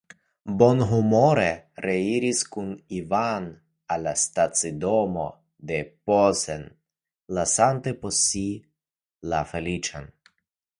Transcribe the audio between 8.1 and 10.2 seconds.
si la feliĉan.